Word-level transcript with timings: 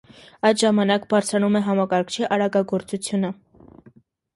Այդ 0.47 0.59
ժամանակ 0.61 1.05
բարձրանում 1.11 1.59
է 1.61 1.63
համակարգչի 1.67 2.29
արագագործությունը։ 2.33 3.35